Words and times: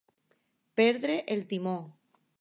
Perdre 0.81 1.19
el 1.27 1.45
timó. 1.53 1.79